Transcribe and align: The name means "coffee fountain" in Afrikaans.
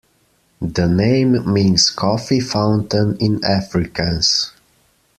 The 0.59 0.87
name 0.87 1.53
means 1.53 1.91
"coffee 1.91 2.39
fountain" 2.39 3.17
in 3.19 3.39
Afrikaans. 3.41 4.49